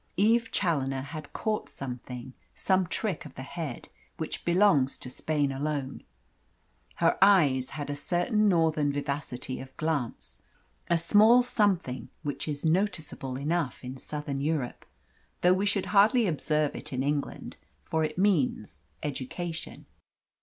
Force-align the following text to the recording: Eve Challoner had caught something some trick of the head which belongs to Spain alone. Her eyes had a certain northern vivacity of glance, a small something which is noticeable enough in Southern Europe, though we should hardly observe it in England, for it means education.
Eve 0.17 0.49
Challoner 0.51 1.01
had 1.03 1.31
caught 1.31 1.69
something 1.69 2.33
some 2.55 2.87
trick 2.87 3.23
of 3.23 3.35
the 3.35 3.43
head 3.43 3.89
which 4.17 4.43
belongs 4.45 4.97
to 4.97 5.11
Spain 5.11 5.51
alone. 5.51 6.01
Her 6.95 7.19
eyes 7.21 7.69
had 7.77 7.87
a 7.91 7.95
certain 7.95 8.49
northern 8.49 8.91
vivacity 8.91 9.59
of 9.59 9.77
glance, 9.77 10.41
a 10.89 10.97
small 10.97 11.43
something 11.43 12.09
which 12.23 12.47
is 12.47 12.65
noticeable 12.65 13.35
enough 13.35 13.83
in 13.83 13.95
Southern 13.97 14.41
Europe, 14.41 14.85
though 15.41 15.53
we 15.53 15.67
should 15.67 15.85
hardly 15.93 16.25
observe 16.25 16.75
it 16.75 16.91
in 16.91 17.03
England, 17.03 17.57
for 17.85 18.03
it 18.03 18.17
means 18.17 18.79
education. 19.03 19.85